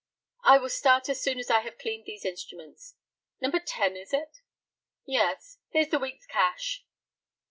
[0.43, 2.95] "I will start as soon as I have cleaned these instruments.
[3.39, 3.51] No.
[3.51, 4.41] 10, is it?"
[5.05, 5.59] "Yes.
[5.69, 6.83] Here's the week's cash."